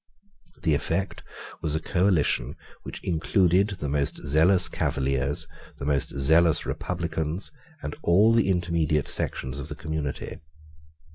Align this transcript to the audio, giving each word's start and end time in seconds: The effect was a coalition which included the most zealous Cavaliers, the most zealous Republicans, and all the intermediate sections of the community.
The 0.63 0.73
effect 0.73 1.21
was 1.61 1.75
a 1.75 1.79
coalition 1.79 2.55
which 2.81 3.03
included 3.03 3.67
the 3.77 3.87
most 3.87 4.15
zealous 4.25 4.67
Cavaliers, 4.67 5.47
the 5.77 5.85
most 5.85 6.09
zealous 6.17 6.65
Republicans, 6.65 7.51
and 7.83 7.95
all 8.01 8.33
the 8.33 8.49
intermediate 8.49 9.07
sections 9.07 9.59
of 9.59 9.67
the 9.69 9.75
community. 9.75 10.39